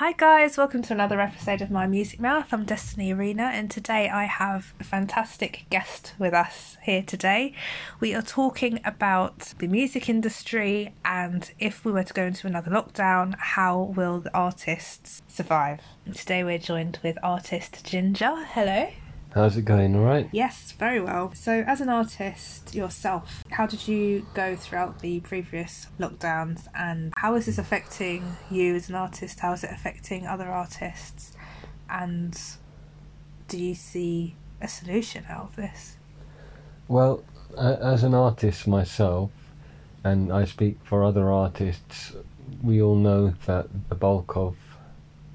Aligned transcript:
Hi 0.00 0.12
guys, 0.12 0.56
welcome 0.56 0.80
to 0.84 0.94
another 0.94 1.20
episode 1.20 1.60
of 1.60 1.70
My 1.70 1.86
Music 1.86 2.20
Mouth. 2.20 2.54
I'm 2.54 2.64
Destiny 2.64 3.12
Arena, 3.12 3.50
and 3.52 3.70
today 3.70 4.08
I 4.08 4.24
have 4.24 4.72
a 4.80 4.84
fantastic 4.84 5.66
guest 5.68 6.14
with 6.18 6.32
us 6.32 6.78
here 6.82 7.02
today. 7.02 7.52
We 8.00 8.14
are 8.14 8.22
talking 8.22 8.80
about 8.82 9.52
the 9.58 9.66
music 9.66 10.08
industry 10.08 10.94
and 11.04 11.52
if 11.58 11.84
we 11.84 11.92
were 11.92 12.04
to 12.04 12.14
go 12.14 12.24
into 12.24 12.46
another 12.46 12.70
lockdown, 12.70 13.34
how 13.36 13.92
will 13.94 14.20
the 14.20 14.34
artists 14.34 15.20
survive? 15.28 15.82
Today 16.14 16.44
we're 16.44 16.56
joined 16.56 16.98
with 17.02 17.18
artist 17.22 17.84
Jinjaa. 17.84 18.46
Hello. 18.46 18.88
How's 19.32 19.56
it 19.56 19.64
going? 19.64 19.94
All 19.94 20.02
right. 20.02 20.28
Yes, 20.32 20.72
very 20.72 21.00
well. 21.00 21.32
So, 21.34 21.62
as 21.64 21.80
an 21.80 21.88
artist 21.88 22.74
yourself, 22.74 23.44
how 23.50 23.66
did 23.66 23.86
you 23.86 24.26
go 24.34 24.56
throughout 24.56 25.00
the 25.00 25.20
previous 25.20 25.86
lockdowns 26.00 26.66
and 26.74 27.12
how 27.16 27.36
is 27.36 27.46
this 27.46 27.56
affecting 27.56 28.36
you 28.50 28.74
as 28.74 28.88
an 28.88 28.96
artist? 28.96 29.38
How 29.38 29.52
is 29.52 29.62
it 29.62 29.70
affecting 29.70 30.26
other 30.26 30.48
artists? 30.48 31.32
And 31.88 32.40
do 33.46 33.56
you 33.56 33.74
see 33.76 34.34
a 34.60 34.66
solution 34.66 35.24
out 35.28 35.44
of 35.44 35.56
this? 35.56 35.96
Well, 36.88 37.22
as 37.56 38.02
an 38.02 38.14
artist 38.14 38.66
myself, 38.66 39.30
and 40.02 40.32
I 40.32 40.44
speak 40.44 40.78
for 40.82 41.04
other 41.04 41.30
artists, 41.30 42.14
we 42.62 42.82
all 42.82 42.96
know 42.96 43.34
that 43.46 43.68
the 43.88 43.94
bulk 43.94 44.36
of 44.36 44.56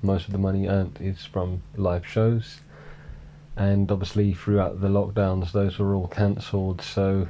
most 0.01 0.25
of 0.25 0.33
the 0.33 0.37
money 0.37 0.67
earned 0.67 0.97
is 0.99 1.25
from 1.25 1.61
live 1.77 2.05
shows 2.05 2.59
and 3.57 3.91
obviously 3.91 4.33
throughout 4.33 4.81
the 4.81 4.87
lockdowns 4.87 5.51
those 5.51 5.79
were 5.79 5.95
all 5.95 6.07
cancelled. 6.07 6.81
So 6.81 7.27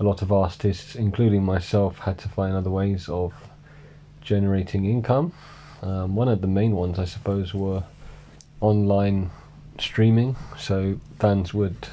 a 0.00 0.02
lot 0.04 0.22
of 0.22 0.32
artists 0.32 0.94
including 0.94 1.44
myself 1.44 1.98
had 1.98 2.18
to 2.18 2.28
find 2.28 2.54
other 2.54 2.70
ways 2.70 3.08
of 3.08 3.32
generating 4.20 4.84
income. 4.84 5.32
Um, 5.82 6.16
one 6.16 6.28
of 6.28 6.40
the 6.40 6.48
main 6.48 6.72
ones 6.72 6.98
i 6.98 7.04
suppose 7.04 7.54
were 7.54 7.84
online 8.60 9.30
streaming. 9.78 10.36
So 10.58 10.98
fans 11.20 11.54
would 11.54 11.88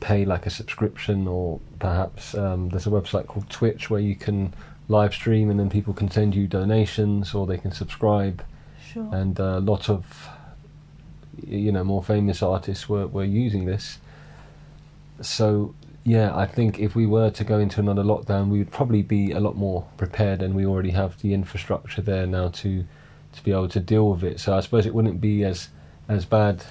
pay 0.00 0.24
like 0.24 0.46
a 0.46 0.50
subscription 0.50 1.26
or 1.26 1.60
perhaps 1.78 2.34
um, 2.34 2.68
there's 2.68 2.86
a 2.86 2.90
website 2.90 3.26
called 3.26 3.48
twitch 3.50 3.90
where 3.90 4.00
you 4.00 4.14
can 4.14 4.54
live 4.88 5.12
stream 5.12 5.50
and 5.50 5.58
then 5.58 5.68
people 5.68 5.92
can 5.92 6.10
send 6.10 6.34
you 6.34 6.46
donations 6.46 7.34
or 7.34 7.46
they 7.46 7.58
can 7.58 7.72
subscribe. 7.72 8.44
Sure. 8.92 9.14
and 9.14 9.38
a 9.38 9.60
lot 9.60 9.90
of 9.90 10.28
you 11.46 11.72
know 11.72 11.84
more 11.84 12.02
famous 12.02 12.42
artists 12.42 12.88
were, 12.88 13.06
were 13.06 13.24
using 13.24 13.64
this. 13.64 13.98
So 15.20 15.74
yeah, 16.04 16.34
I 16.34 16.46
think 16.46 16.78
if 16.78 16.94
we 16.94 17.06
were 17.06 17.30
to 17.30 17.44
go 17.44 17.58
into 17.58 17.80
another 17.80 18.02
lockdown, 18.02 18.48
we 18.48 18.58
would 18.58 18.70
probably 18.70 19.02
be 19.02 19.32
a 19.32 19.40
lot 19.40 19.56
more 19.56 19.86
prepared, 19.96 20.42
and 20.42 20.54
we 20.54 20.64
already 20.64 20.90
have 20.90 21.20
the 21.20 21.34
infrastructure 21.34 22.02
there 22.02 22.26
now 22.26 22.48
to 22.48 22.84
to 23.32 23.44
be 23.44 23.52
able 23.52 23.68
to 23.68 23.80
deal 23.80 24.10
with 24.10 24.24
it. 24.24 24.40
So 24.40 24.56
I 24.56 24.60
suppose 24.60 24.86
it 24.86 24.94
wouldn't 24.94 25.20
be 25.20 25.44
as 25.44 25.68
as 26.08 26.24
bad 26.24 26.64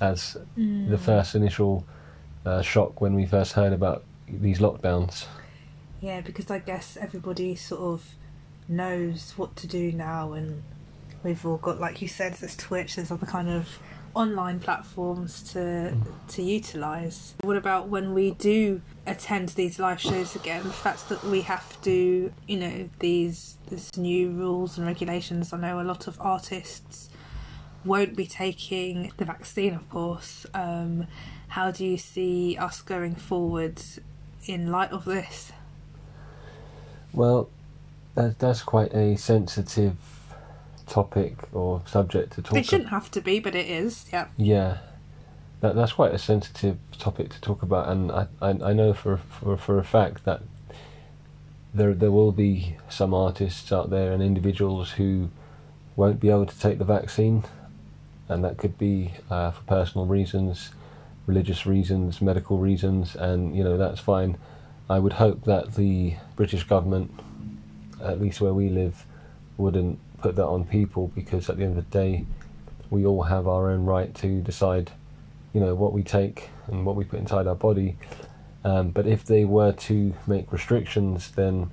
as 0.00 0.36
mm. 0.56 0.88
the 0.88 0.98
first 0.98 1.34
initial 1.34 1.84
uh, 2.46 2.62
shock 2.62 3.00
when 3.00 3.14
we 3.14 3.26
first 3.26 3.52
heard 3.52 3.72
about 3.72 4.04
these 4.28 4.58
lockdowns. 4.58 5.26
Yeah, 6.00 6.20
because 6.20 6.50
I 6.50 6.58
guess 6.58 6.96
everybody 6.96 7.56
sort 7.56 7.80
of 7.80 8.14
knows 8.68 9.32
what 9.36 9.56
to 9.56 9.66
do 9.66 9.92
now, 9.92 10.32
and 10.32 10.62
we've 11.22 11.44
all 11.44 11.56
got, 11.56 11.80
like 11.80 12.02
you 12.02 12.08
said, 12.08 12.34
there's 12.34 12.56
Twitch, 12.56 12.96
there's 12.96 13.10
other 13.10 13.26
kind 13.26 13.48
of 13.48 13.78
online 14.14 14.60
platforms 14.60 15.42
to 15.52 15.58
mm. 15.58 16.02
to 16.28 16.42
utilize. 16.42 17.34
What 17.42 17.56
about 17.56 17.88
when 17.88 18.14
we 18.14 18.32
do 18.32 18.80
attend 19.06 19.50
these 19.50 19.78
live 19.78 20.00
shows 20.00 20.36
again? 20.36 20.62
The 20.62 20.70
fact 20.70 21.08
that 21.08 21.22
we 21.24 21.42
have 21.42 21.80
to, 21.82 22.32
you 22.46 22.56
know, 22.56 22.88
these 23.00 23.58
this 23.68 23.96
new 23.96 24.30
rules 24.30 24.78
and 24.78 24.86
regulations. 24.86 25.52
I 25.52 25.58
know 25.58 25.80
a 25.80 25.82
lot 25.82 26.06
of 26.06 26.16
artists 26.20 27.10
won't 27.84 28.16
be 28.16 28.26
taking 28.26 29.12
the 29.16 29.24
vaccine, 29.24 29.74
of 29.74 29.88
course. 29.90 30.46
Um, 30.54 31.06
how 31.48 31.70
do 31.70 31.84
you 31.84 31.98
see 31.98 32.56
us 32.56 32.82
going 32.82 33.14
forward 33.14 33.80
in 34.46 34.70
light 34.70 34.90
of 34.90 35.04
this? 35.04 35.52
Well, 37.12 37.48
that, 38.14 38.38
that's 38.38 38.62
quite 38.62 38.92
a 38.92 39.16
sensitive 39.16 39.96
topic 40.86 41.36
or 41.52 41.82
subject 41.86 42.32
to 42.34 42.42
talk. 42.42 42.58
It 42.58 42.66
shouldn't 42.66 42.90
have 42.90 43.10
to 43.12 43.20
be, 43.20 43.40
but 43.40 43.54
it 43.54 43.66
is. 43.66 44.06
Yeah. 44.12 44.28
Yeah, 44.36 44.78
that 45.60 45.74
that's 45.74 45.92
quite 45.92 46.12
a 46.12 46.18
sensitive 46.18 46.78
topic 46.98 47.30
to 47.30 47.40
talk 47.40 47.62
about, 47.62 47.88
and 47.88 48.12
I 48.12 48.26
I, 48.40 48.50
I 48.50 48.72
know 48.72 48.92
for 48.92 49.16
for 49.16 49.56
for 49.56 49.78
a 49.78 49.84
fact 49.84 50.24
that 50.24 50.42
there 51.72 51.94
there 51.94 52.12
will 52.12 52.32
be 52.32 52.76
some 52.88 53.14
artists 53.14 53.72
out 53.72 53.90
there 53.90 54.12
and 54.12 54.22
individuals 54.22 54.92
who 54.92 55.30
won't 55.96 56.20
be 56.20 56.30
able 56.30 56.46
to 56.46 56.58
take 56.58 56.78
the 56.78 56.84
vaccine, 56.84 57.44
and 58.28 58.44
that 58.44 58.58
could 58.58 58.78
be 58.78 59.12
uh, 59.30 59.50
for 59.50 59.62
personal 59.62 60.06
reasons, 60.06 60.70
religious 61.26 61.66
reasons, 61.66 62.20
medical 62.20 62.58
reasons, 62.58 63.16
and 63.16 63.56
you 63.56 63.64
know 63.64 63.76
that's 63.76 64.00
fine. 64.00 64.36
I 64.88 64.98
would 64.98 65.14
hope 65.14 65.44
that 65.44 65.76
the 65.76 66.16
British 66.36 66.64
government, 66.64 67.10
at 68.02 68.20
least 68.20 68.40
where 68.40 68.52
we 68.52 68.68
live, 68.68 69.06
wouldn't 69.56 69.98
put 70.24 70.36
that 70.36 70.46
on 70.46 70.64
people 70.64 71.12
because 71.14 71.50
at 71.50 71.58
the 71.58 71.64
end 71.64 71.76
of 71.76 71.90
the 71.90 71.98
day, 71.98 72.24
we 72.88 73.04
all 73.04 73.24
have 73.24 73.46
our 73.46 73.70
own 73.70 73.84
right 73.84 74.14
to 74.14 74.40
decide, 74.40 74.90
you 75.52 75.60
know, 75.60 75.74
what 75.74 75.92
we 75.92 76.02
take 76.02 76.48
and 76.66 76.86
what 76.86 76.96
we 76.96 77.04
put 77.04 77.18
inside 77.18 77.46
our 77.46 77.54
body. 77.54 77.98
Um, 78.64 78.88
but 78.88 79.06
if 79.06 79.26
they 79.26 79.44
were 79.44 79.72
to 79.72 80.14
make 80.26 80.50
restrictions, 80.50 81.30
then 81.32 81.70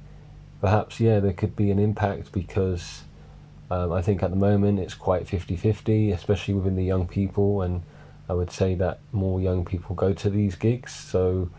perhaps, 0.60 1.00
yeah, 1.00 1.22
there 1.22 1.32
could 1.32 1.56
be 1.56 1.72
an 1.72 1.80
impact 1.80 2.34
because 2.34 3.04
um, 3.70 3.94
I 3.94 4.02
think 4.02 4.22
at 4.22 4.32
the 4.32 4.36
moment 4.36 4.80
it's 4.80 4.96
quite 4.96 5.30
50 5.30 5.56
50, 5.56 6.12
especially 6.12 6.54
within 6.54 6.76
the 6.76 6.84
young 6.84 7.08
people. 7.08 7.62
And 7.62 7.84
I 8.28 8.34
would 8.34 8.52
say 8.52 8.76
that 8.76 9.00
more 9.14 9.40
young 9.40 9.64
people 9.64 9.96
go 9.96 10.12
to 10.12 10.30
these 10.30 10.56
gigs. 10.56 10.94
So, 10.94 11.50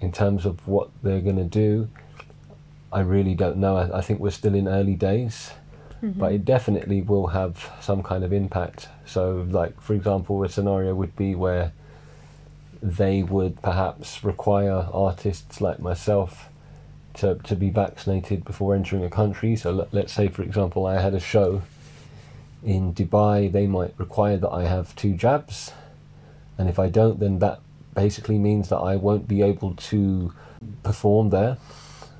in 0.00 0.10
terms 0.10 0.46
of 0.46 0.66
what 0.66 0.90
they're 1.04 1.20
going 1.20 1.36
to 1.36 1.44
do, 1.44 1.88
I 2.92 3.02
really 3.02 3.36
don't 3.36 3.58
know. 3.58 3.76
I, 3.76 3.98
I 3.98 4.00
think 4.00 4.18
we're 4.18 4.30
still 4.30 4.56
in 4.56 4.66
early 4.66 4.96
days 4.96 5.52
mm-hmm. 6.02 6.18
but 6.18 6.32
it 6.32 6.44
definitely 6.44 7.02
will 7.02 7.28
have 7.28 7.70
some 7.80 8.02
kind 8.02 8.24
of 8.24 8.32
impact. 8.32 8.88
So, 9.06 9.46
like 9.50 9.80
for 9.80 9.94
example, 9.94 10.42
a 10.42 10.48
scenario 10.48 10.94
would 10.94 11.16
be 11.16 11.34
where 11.34 11.72
they 12.82 13.22
would 13.22 13.62
perhaps 13.62 14.24
require 14.24 14.88
artists 14.92 15.60
like 15.60 15.78
myself 15.78 16.48
to 17.14 17.36
to 17.44 17.54
be 17.54 17.70
vaccinated 17.70 18.44
before 18.44 18.74
entering 18.74 19.04
a 19.04 19.10
country. 19.10 19.56
So, 19.56 19.88
let's 19.92 20.12
say, 20.12 20.28
for 20.28 20.42
example, 20.42 20.86
I 20.86 21.00
had 21.00 21.14
a 21.14 21.20
show 21.20 21.62
in 22.64 22.94
Dubai, 22.94 23.50
they 23.50 23.66
might 23.66 23.94
require 23.98 24.36
that 24.36 24.50
I 24.50 24.64
have 24.66 24.94
two 24.94 25.14
jabs, 25.14 25.72
and 26.58 26.68
if 26.68 26.78
I 26.78 26.88
don't, 26.88 27.18
then 27.18 27.38
that 27.40 27.60
basically 27.94 28.38
means 28.38 28.68
that 28.68 28.78
I 28.78 28.96
won't 28.96 29.28
be 29.28 29.42
able 29.42 29.74
to 29.74 30.32
perform 30.82 31.30
there. 31.30 31.58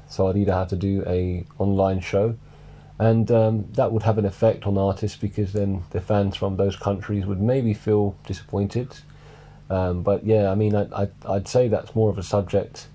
So 0.08 0.28
I'd 0.28 0.36
either 0.36 0.52
have 0.52 0.68
to 0.68 0.76
do 0.76 1.04
a 1.06 1.44
online 1.58 2.00
show 2.00 2.36
and 3.02 3.32
um, 3.32 3.66
that 3.72 3.90
would 3.90 4.04
have 4.04 4.16
an 4.16 4.24
effect 4.24 4.64
on 4.64 4.78
artists 4.78 5.16
because 5.16 5.52
then 5.52 5.82
the 5.90 6.00
fans 6.00 6.36
from 6.36 6.56
those 6.56 6.76
countries 6.76 7.26
would 7.26 7.40
maybe 7.40 7.74
feel 7.74 8.14
disappointed. 8.28 8.96
Um, 9.68 10.04
but 10.04 10.24
yeah, 10.24 10.52
I 10.52 10.54
mean, 10.54 10.76
I, 10.76 11.08
would 11.26 11.48
say 11.48 11.66
that's 11.66 11.96
more 11.96 12.10
of 12.10 12.16
a 12.16 12.22
subject 12.22 12.86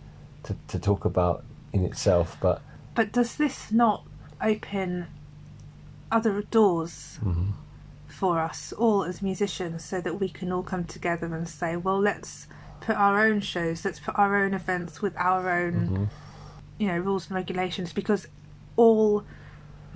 to, 0.44 0.56
to 0.70 0.80
talk 0.80 1.04
about 1.04 1.44
in 1.74 1.84
itself. 1.84 2.38
But 2.40 2.62
but 2.96 3.12
does 3.12 3.36
this 3.36 3.70
not 3.70 4.06
open 4.42 5.08
other 6.10 6.42
doors 6.42 7.20
mm-hmm. 7.22 7.52
for 8.08 8.40
us 8.40 8.72
all 8.72 9.04
as 9.04 9.22
musicians, 9.22 9.84
so 9.84 10.00
that 10.00 10.22
we 10.22 10.30
can 10.30 10.54
all 10.54 10.64
come 10.64 10.86
together 10.86 11.36
and 11.36 11.50
say, 11.50 11.76
well, 11.76 12.00
let's 12.00 12.48
put 12.80 12.96
our 12.96 13.20
own 13.20 13.42
shows, 13.42 13.84
let's 13.84 14.00
put 14.00 14.18
our 14.18 14.38
own 14.38 14.54
events 14.54 15.02
with 15.02 15.18
our 15.18 15.50
own, 15.50 15.74
mm-hmm. 15.74 16.04
you 16.78 16.88
know, 16.88 16.98
rules 16.98 17.28
and 17.28 17.36
regulations, 17.36 17.92
because 17.92 18.26
all 18.78 19.26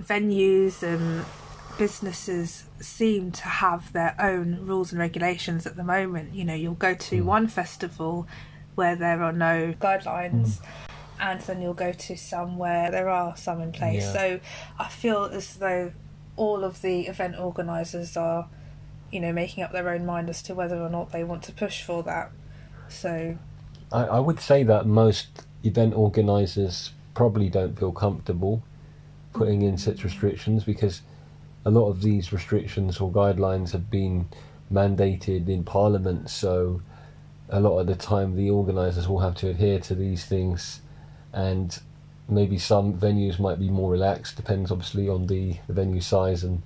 venues 0.00 0.82
and 0.82 1.24
businesses 1.78 2.64
seem 2.80 3.32
to 3.32 3.44
have 3.44 3.92
their 3.92 4.14
own 4.20 4.64
rules 4.66 4.92
and 4.92 5.00
regulations 5.00 5.66
at 5.66 5.76
the 5.76 5.84
moment. 5.84 6.34
You 6.34 6.44
know, 6.44 6.54
you'll 6.54 6.74
go 6.74 6.94
to 6.94 7.22
mm. 7.22 7.24
one 7.24 7.48
festival 7.48 8.26
where 8.74 8.96
there 8.96 9.22
are 9.22 9.32
no 9.32 9.74
guidelines. 9.80 10.58
Mm. 10.58 10.66
And 11.20 11.40
then 11.42 11.62
you'll 11.62 11.74
go 11.74 11.92
to 11.92 12.16
some 12.16 12.58
where 12.58 12.90
there 12.90 13.08
are 13.08 13.36
some 13.36 13.60
in 13.60 13.70
place. 13.70 14.02
Yeah. 14.02 14.12
So 14.12 14.40
I 14.78 14.88
feel 14.88 15.24
as 15.26 15.54
though 15.56 15.92
all 16.36 16.64
of 16.64 16.82
the 16.82 17.06
event 17.06 17.38
organisers 17.38 18.16
are, 18.16 18.48
you 19.12 19.20
know, 19.20 19.32
making 19.32 19.62
up 19.62 19.72
their 19.72 19.88
own 19.88 20.04
mind 20.04 20.28
as 20.28 20.42
to 20.44 20.54
whether 20.54 20.80
or 20.80 20.88
not 20.88 21.12
they 21.12 21.22
want 21.22 21.42
to 21.44 21.52
push 21.52 21.82
for 21.82 22.02
that. 22.02 22.32
So, 22.88 23.38
I, 23.92 24.04
I 24.04 24.18
would 24.18 24.40
say 24.40 24.64
that 24.64 24.86
most 24.86 25.46
event 25.62 25.94
organisers 25.94 26.90
probably 27.14 27.48
don't 27.48 27.78
feel 27.78 27.92
comfortable 27.92 28.62
putting 29.32 29.62
in 29.62 29.76
such 29.78 30.04
restrictions 30.04 30.64
because 30.64 31.02
a 31.64 31.70
lot 31.70 31.88
of 31.88 32.02
these 32.02 32.32
restrictions 32.32 32.98
or 32.98 33.10
guidelines 33.10 33.70
have 33.72 33.90
been 33.90 34.28
mandated 34.72 35.48
in 35.48 35.62
Parliament, 35.64 36.28
so 36.30 36.80
a 37.48 37.60
lot 37.60 37.78
of 37.78 37.86
the 37.86 37.94
time 37.94 38.34
the 38.34 38.50
organisers 38.50 39.08
will 39.08 39.20
have 39.20 39.36
to 39.36 39.50
adhere 39.50 39.78
to 39.78 39.94
these 39.94 40.24
things, 40.24 40.80
and 41.32 41.78
maybe 42.28 42.58
some 42.58 42.94
venues 42.94 43.38
might 43.38 43.60
be 43.60 43.68
more 43.68 43.90
relaxed. 43.90 44.36
Depends 44.36 44.70
obviously 44.70 45.08
on 45.08 45.26
the, 45.26 45.56
the 45.66 45.72
venue 45.72 46.00
size 46.00 46.44
and 46.44 46.62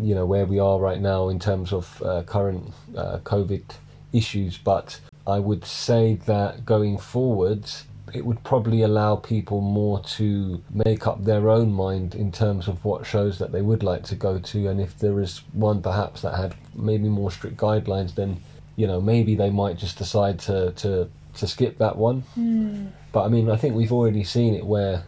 you 0.00 0.14
know 0.14 0.24
where 0.24 0.46
we 0.46 0.60
are 0.60 0.78
right 0.78 1.00
now 1.00 1.28
in 1.28 1.38
terms 1.38 1.72
of 1.72 2.02
uh, 2.02 2.22
current 2.22 2.72
uh, 2.96 3.18
COVID 3.24 3.64
issues, 4.12 4.56
but 4.58 5.00
I 5.26 5.38
would 5.38 5.64
say 5.64 6.14
that 6.26 6.64
going 6.64 6.98
forwards, 6.98 7.84
it 8.12 8.24
would 8.24 8.42
probably 8.44 8.82
allow 8.82 9.16
people 9.16 9.60
more 9.60 10.00
to 10.00 10.62
make 10.72 11.06
up 11.06 11.24
their 11.24 11.48
own 11.48 11.72
mind 11.72 12.14
in 12.14 12.32
terms 12.32 12.68
of 12.68 12.84
what 12.84 13.06
shows 13.06 13.38
that 13.38 13.52
they 13.52 13.62
would 13.62 13.82
like 13.82 14.04
to 14.04 14.16
go 14.16 14.38
to, 14.38 14.68
and 14.68 14.80
if 14.80 14.98
there 14.98 15.20
is 15.20 15.42
one 15.52 15.82
perhaps 15.82 16.22
that 16.22 16.34
had 16.36 16.54
maybe 16.74 17.08
more 17.08 17.30
strict 17.30 17.56
guidelines, 17.56 18.14
then 18.14 18.42
you 18.76 18.86
know 18.86 19.00
maybe 19.00 19.34
they 19.34 19.50
might 19.50 19.76
just 19.76 19.98
decide 19.98 20.38
to 20.40 20.72
to 20.72 21.08
to 21.34 21.46
skip 21.46 21.78
that 21.78 21.96
one. 21.96 22.24
Mm. 22.38 22.90
But 23.12 23.24
I 23.24 23.28
mean, 23.28 23.50
I 23.50 23.56
think 23.56 23.74
we've 23.74 23.92
already 23.92 24.24
seen 24.24 24.54
it 24.54 24.64
where 24.64 25.04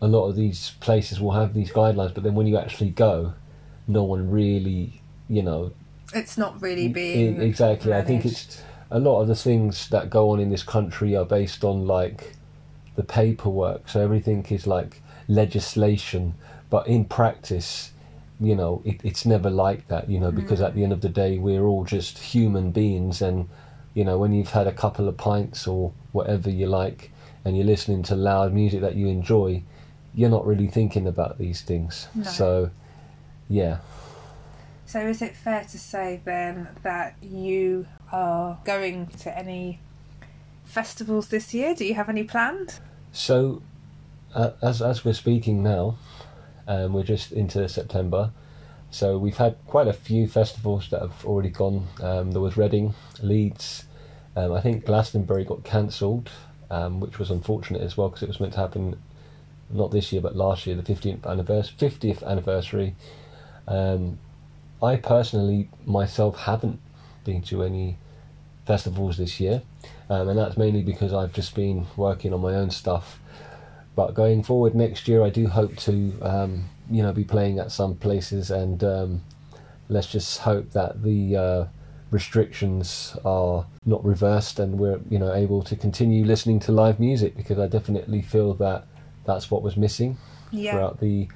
a 0.00 0.08
lot 0.08 0.28
of 0.28 0.36
these 0.36 0.72
places 0.80 1.20
will 1.20 1.32
have 1.32 1.54
these 1.54 1.70
guidelines, 1.70 2.12
but 2.12 2.24
then 2.24 2.34
when 2.34 2.46
you 2.46 2.58
actually 2.58 2.90
go, 2.90 3.34
no 3.86 4.02
one 4.02 4.30
really, 4.30 5.00
you 5.28 5.42
know, 5.42 5.72
It's 6.12 6.36
not 6.36 6.60
really 6.60 6.88
being 6.88 7.40
exactly. 7.40 7.94
I 7.94 8.02
think 8.02 8.24
it's 8.24 8.62
a 8.92 8.98
lot 8.98 9.22
of 9.22 9.28
the 9.28 9.34
things 9.34 9.88
that 9.88 10.10
go 10.10 10.30
on 10.30 10.38
in 10.38 10.50
this 10.50 10.62
country 10.62 11.16
are 11.16 11.24
based 11.24 11.64
on 11.64 11.86
like 11.86 12.34
the 12.94 13.02
paperwork. 13.02 13.88
So 13.88 14.00
everything 14.00 14.44
is 14.50 14.66
like 14.66 15.02
legislation, 15.28 16.34
but 16.68 16.86
in 16.86 17.06
practice, 17.06 17.92
you 18.38 18.54
know, 18.54 18.82
it, 18.84 19.00
it's 19.02 19.24
never 19.24 19.48
like 19.48 19.88
that. 19.88 20.10
You 20.10 20.20
know, 20.20 20.28
mm-hmm. 20.28 20.40
because 20.40 20.60
at 20.60 20.74
the 20.74 20.84
end 20.84 20.92
of 20.92 21.00
the 21.00 21.08
day, 21.08 21.38
we're 21.38 21.64
all 21.64 21.84
just 21.84 22.18
human 22.18 22.70
beings, 22.70 23.22
and 23.22 23.48
you 23.94 24.04
know, 24.04 24.18
when 24.18 24.32
you've 24.32 24.50
had 24.50 24.66
a 24.66 24.72
couple 24.72 25.08
of 25.08 25.16
pints 25.16 25.66
or 25.66 25.92
whatever 26.12 26.50
you 26.50 26.66
like, 26.66 27.10
and 27.44 27.56
you're 27.56 27.66
listening 27.66 28.02
to 28.04 28.14
loud 28.14 28.52
music 28.52 28.82
that 28.82 28.94
you 28.94 29.08
enjoy, 29.08 29.62
you're 30.14 30.30
not 30.30 30.46
really 30.46 30.68
thinking 30.68 31.06
about 31.06 31.38
these 31.38 31.62
things. 31.62 32.08
No. 32.14 32.24
So, 32.24 32.70
yeah. 33.48 33.78
So 34.92 35.00
is 35.06 35.22
it 35.22 35.34
fair 35.34 35.64
to 35.64 35.78
say 35.78 36.20
then 36.22 36.68
that 36.82 37.16
you 37.22 37.86
are 38.12 38.58
going 38.62 39.06
to 39.20 39.34
any 39.34 39.80
festivals 40.66 41.28
this 41.28 41.54
year? 41.54 41.74
Do 41.74 41.86
you 41.86 41.94
have 41.94 42.10
any 42.10 42.24
planned? 42.24 42.78
So, 43.10 43.62
uh, 44.34 44.50
as 44.60 44.82
as 44.82 45.02
we're 45.02 45.14
speaking 45.14 45.62
now, 45.62 45.96
um, 46.68 46.92
we're 46.92 47.04
just 47.04 47.32
into 47.32 47.66
September. 47.70 48.32
So 48.90 49.16
we've 49.16 49.38
had 49.38 49.56
quite 49.66 49.88
a 49.88 49.94
few 49.94 50.28
festivals 50.28 50.90
that 50.90 51.00
have 51.00 51.24
already 51.24 51.48
gone. 51.48 51.86
Um, 52.02 52.32
there 52.32 52.42
was 52.42 52.58
Reading, 52.58 52.92
Leeds. 53.22 53.86
Um, 54.36 54.52
I 54.52 54.60
think 54.60 54.84
Glastonbury 54.84 55.46
got 55.46 55.64
cancelled, 55.64 56.28
um, 56.70 57.00
which 57.00 57.18
was 57.18 57.30
unfortunate 57.30 57.80
as 57.80 57.96
well 57.96 58.10
because 58.10 58.24
it 58.24 58.28
was 58.28 58.40
meant 58.40 58.52
to 58.52 58.60
happen 58.60 59.00
not 59.70 59.90
this 59.90 60.12
year 60.12 60.20
but 60.20 60.36
last 60.36 60.66
year, 60.66 60.76
the 60.76 60.82
15th 60.82 61.24
anniversary. 61.24 61.76
50th 61.78 62.22
anniversary. 62.22 62.94
Um, 63.66 64.18
I 64.82 64.96
personally 64.96 65.68
myself 65.86 66.36
haven't 66.36 66.80
been 67.24 67.42
to 67.42 67.62
any 67.62 67.96
festivals 68.66 69.16
this 69.16 69.38
year, 69.40 69.62
um, 70.10 70.28
and 70.28 70.38
that's 70.38 70.56
mainly 70.56 70.82
because 70.82 71.12
I've 71.12 71.32
just 71.32 71.54
been 71.54 71.86
working 71.96 72.32
on 72.32 72.40
my 72.40 72.54
own 72.54 72.70
stuff. 72.70 73.20
But 73.94 74.14
going 74.14 74.42
forward 74.42 74.74
next 74.74 75.06
year, 75.06 75.22
I 75.22 75.30
do 75.30 75.46
hope 75.46 75.76
to, 75.78 76.18
um, 76.22 76.64
you 76.90 77.02
know, 77.02 77.12
be 77.12 77.24
playing 77.24 77.58
at 77.58 77.70
some 77.70 77.94
places, 77.94 78.50
and 78.50 78.82
um, 78.82 79.22
let's 79.88 80.06
just 80.06 80.38
hope 80.40 80.70
that 80.72 81.02
the 81.02 81.36
uh, 81.36 81.64
restrictions 82.10 83.16
are 83.24 83.66
not 83.84 84.04
reversed, 84.04 84.58
and 84.58 84.78
we're, 84.78 85.00
you 85.10 85.18
know, 85.18 85.32
able 85.32 85.62
to 85.64 85.76
continue 85.76 86.24
listening 86.24 86.58
to 86.60 86.72
live 86.72 86.98
music 86.98 87.36
because 87.36 87.58
I 87.58 87.68
definitely 87.68 88.22
feel 88.22 88.54
that 88.54 88.86
that's 89.26 89.50
what 89.50 89.62
was 89.62 89.76
missing 89.76 90.16
Yeah. 90.50 90.72
throughout 90.72 90.98
the 91.00 91.28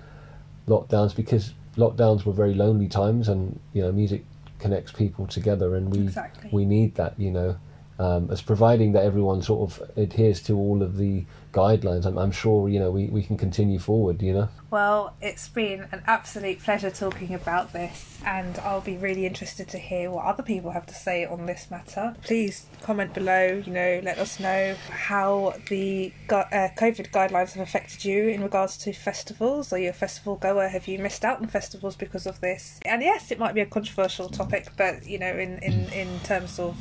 lockdowns 0.66 1.14
because 1.14 1.52
lockdowns 1.76 2.24
were 2.24 2.32
very 2.32 2.54
lonely 2.54 2.88
times 2.88 3.28
and 3.28 3.58
you 3.72 3.82
know 3.82 3.92
music 3.92 4.24
connects 4.58 4.92
people 4.92 5.26
together 5.26 5.74
and 5.76 5.94
we 5.94 6.00
Exactly. 6.02 6.50
we 6.52 6.64
need 6.64 6.94
that 6.94 7.18
you 7.18 7.30
know 7.30 7.56
um, 7.98 8.30
as 8.30 8.42
providing 8.42 8.92
that 8.92 9.04
everyone 9.04 9.42
sort 9.42 9.70
of 9.70 9.90
adheres 9.96 10.42
to 10.42 10.56
all 10.56 10.82
of 10.82 10.96
the 10.96 11.24
guidelines 11.52 12.04
I'm, 12.04 12.18
I'm 12.18 12.32
sure 12.32 12.68
you 12.68 12.78
know 12.78 12.90
we, 12.90 13.06
we 13.06 13.22
can 13.22 13.36
continue 13.36 13.78
forward 13.78 14.20
you 14.22 14.34
know 14.34 14.48
Well, 14.70 15.14
it's 15.22 15.48
been 15.48 15.86
an 15.92 16.02
absolute 16.06 16.60
pleasure 16.60 16.90
talking 16.90 17.32
about 17.34 17.72
this, 17.72 18.18
and 18.26 18.58
I'll 18.58 18.80
be 18.80 18.96
really 18.96 19.24
interested 19.24 19.68
to 19.68 19.78
hear 19.78 20.10
what 20.10 20.24
other 20.24 20.42
people 20.42 20.72
have 20.72 20.86
to 20.86 20.94
say 20.94 21.24
on 21.24 21.46
this 21.46 21.70
matter. 21.70 22.16
Please 22.22 22.66
comment 22.82 23.14
below, 23.14 23.62
you 23.64 23.72
know, 23.72 24.00
let 24.02 24.18
us 24.18 24.40
know 24.40 24.74
how 24.90 25.54
the 25.68 26.12
gu- 26.26 26.36
uh, 26.36 26.68
COVID 26.76 27.10
guidelines 27.12 27.52
have 27.52 27.62
affected 27.62 28.04
you 28.04 28.28
in 28.28 28.42
regards 28.42 28.76
to 28.78 28.92
festivals. 28.92 29.72
Are 29.72 29.78
you 29.78 29.90
a 29.90 29.92
festival 29.92 30.34
goer? 30.34 30.68
Have 30.68 30.88
you 30.88 30.98
missed 30.98 31.24
out 31.24 31.40
on 31.40 31.46
festivals 31.46 31.94
because 31.94 32.26
of 32.26 32.40
this? 32.40 32.80
And 32.84 33.02
yes, 33.02 33.30
it 33.30 33.38
might 33.38 33.54
be 33.54 33.60
a 33.60 33.66
controversial 33.66 34.28
topic, 34.28 34.66
but 34.76 35.06
you 35.06 35.18
know, 35.18 35.30
in, 35.30 35.58
in, 35.60 35.88
in 35.92 36.20
terms 36.20 36.58
of 36.58 36.76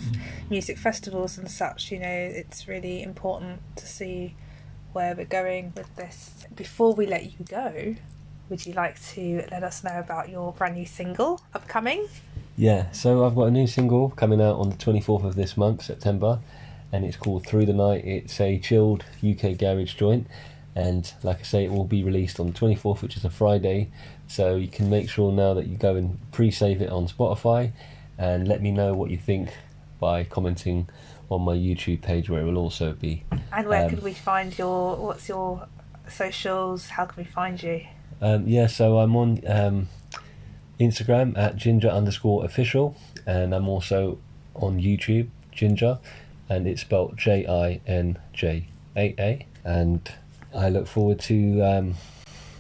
music 0.50 0.78
festivals 0.78 1.38
and 1.38 1.50
such, 1.50 1.92
you 1.92 2.00
know, 2.00 2.08
it's 2.08 2.68
really 2.68 3.02
important 3.02 3.62
to 3.78 3.88
see 3.88 4.36
where 4.94 5.16
we're 5.16 5.26
going 5.26 5.74
with 5.76 5.96
this. 5.96 6.46
Before 6.56 6.94
we 6.94 7.06
let 7.06 7.26
you 7.38 7.46
go, 7.46 7.96
would 8.50 8.66
you 8.66 8.74
like 8.74 9.02
to 9.14 9.44
let 9.52 9.64
us 9.64 9.84
know 9.84 10.00
about 10.00 10.30
your 10.30 10.54
brand 10.54 10.76
new 10.76 10.86
single 10.86 11.42
upcoming? 11.54 12.08
yeah 12.58 12.90
so 12.92 13.26
I've 13.26 13.36
got 13.36 13.46
a 13.46 13.52
new 13.52 13.68
single 13.68 14.12
coming 14.12 14.42
out 14.42 14.56
on 14.58 14.70
the 14.70 14.78
24th 14.78 15.26
of 15.26 15.36
this 15.36 15.58
month 15.58 15.84
September 15.84 16.40
and 16.92 17.04
it's 17.04 17.18
called 17.18 17.46
Through 17.46 17.66
the 17.66 17.74
Night 17.74 18.06
it's 18.06 18.40
a 18.40 18.58
chilled 18.60 19.04
UK 19.18 19.58
garage 19.58 19.96
joint 19.96 20.28
and 20.74 21.12
like 21.22 21.40
I 21.40 21.44
say 21.44 21.66
it 21.66 21.72
will 21.72 21.86
be 21.86 22.04
released 22.04 22.40
on 22.40 22.48
the 22.48 22.54
24th 22.54 23.02
which 23.02 23.18
is 23.18 23.26
a 23.26 23.30
Friday 23.30 23.92
so 24.28 24.56
you 24.56 24.70
can 24.70 24.90
make 24.90 25.10
sure 25.10 25.34
now 25.34 25.54
that 25.54 25.68
you 25.68 25.76
go 25.76 25.96
and 25.96 26.18
pre-save 26.32 26.82
it 26.82 26.90
on 26.90 27.08
Spotify 27.08 27.74
and 28.18 28.48
let 28.48 28.62
me 28.62 28.72
know 28.72 28.94
what 28.94 29.10
you 29.10 29.18
think 29.18 29.50
by 30.00 30.24
commenting 30.24 30.88
on 31.30 31.42
my 31.42 31.54
YouTube 31.56 32.02
page 32.02 32.30
where 32.30 32.42
it 32.42 32.46
will 32.46 32.58
also 32.58 32.94
be 32.94 33.24
And 33.52 33.68
where 33.68 33.84
Um, 33.86 33.90
could 33.90 34.04
we 34.04 34.14
find 34.14 34.58
your? 34.58 34.96
What's 34.96 35.28
your 35.30 35.68
socials? 36.10 36.90
How 36.90 37.06
can 37.06 37.24
we 37.24 37.30
find 37.30 37.62
you? 37.62 37.82
Um, 38.22 38.48
yeah, 38.48 38.68
so 38.68 39.00
I'm 39.00 39.16
on 39.16 39.42
um, 39.48 39.90
Instagram 40.80 41.38
at 41.38 41.58
jinjaa 41.58 41.92
underscore 41.92 42.46
official, 42.46 42.96
and 43.26 43.54
I'm 43.54 43.68
also 43.68 44.20
on 44.56 44.80
YouTube, 44.80 45.28
Jinjaa, 45.54 46.00
and 46.50 46.68
it's 46.68 46.82
spelled 46.82 47.18
J 47.18 47.46
I 47.48 47.82
N 47.88 48.18
J 48.34 48.68
A 48.96 49.16
A. 49.20 49.46
And 49.64 50.10
I 50.56 50.70
look 50.70 50.88
forward 50.88 51.20
to 51.22 51.62
um, 51.62 51.96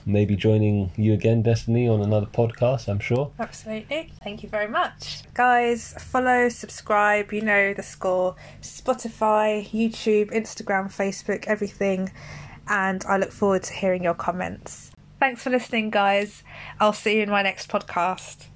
maybe 0.06 0.36
joining 0.36 0.92
you 0.96 1.14
again, 1.14 1.42
Destiny, 1.42 1.88
on 1.88 2.02
another 2.02 2.28
podcast, 2.28 2.88
I'm 2.88 3.00
sure. 3.00 3.32
Absolutely. 3.40 4.12
Thank 4.24 4.44
you 4.44 4.50
very 4.50 4.68
much. 4.68 5.24
Guys, 5.34 5.94
follow, 6.00 6.50
subscribe, 6.50 7.34
you 7.34 7.42
know 7.42 7.74
the 7.74 7.84
score. 7.84 8.36
Spotify, 8.62 9.68
YouTube, 9.70 10.32
Instagram, 10.32 10.86
Facebook, 10.86 11.46
everything. 11.48 12.12
And 12.68 13.04
I 13.08 13.18
look 13.18 13.32
forward 13.32 13.64
to 13.64 13.74
hearing 13.74 14.04
your 14.04 14.14
comments. 14.16 14.92
Thanks 15.20 15.44
for 15.44 15.50
listening, 15.50 15.90
guys. 15.90 16.44
I'll 16.80 16.94
see 16.94 17.18
you 17.18 17.24
in 17.24 17.30
my 17.30 17.42
next 17.42 17.70
podcast. 17.70 18.48